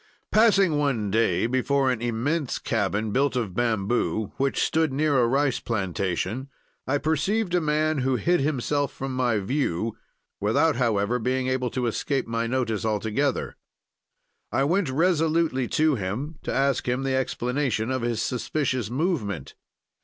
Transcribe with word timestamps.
"Passing 0.31 0.79
one 0.79 1.11
day 1.11 1.45
before 1.45 1.91
an 1.91 2.01
immense 2.01 2.57
cabin, 2.57 3.11
built 3.11 3.35
of 3.35 3.53
bamboo, 3.53 4.31
which 4.37 4.59
stood 4.63 4.91
near 4.91 5.19
a 5.19 5.27
rice 5.27 5.59
plantation, 5.59 6.49
I 6.87 6.97
perceived 6.97 7.53
a 7.53 7.61
man 7.61 7.99
who 7.99 8.15
hid 8.15 8.39
himself 8.39 8.91
from 8.91 9.13
my 9.15 9.37
view, 9.37 9.95
without 10.39 10.77
however 10.77 11.19
being 11.19 11.47
able 11.49 11.69
to 11.69 11.85
escape 11.85 12.25
my 12.25 12.47
notice 12.47 12.83
altogether. 12.83 13.55
I 14.51 14.63
went 14.63 14.89
resolutely 14.89 15.67
to 15.67 15.93
him, 15.93 16.39
to 16.41 16.51
ask 16.51 16.89
him 16.89 17.03
the 17.03 17.13
explanation 17.15 17.91
of 17.91 18.01
his 18.01 18.23
suspicious 18.23 18.89
movement. 18.89 19.53